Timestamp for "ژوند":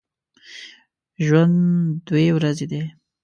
1.25-1.57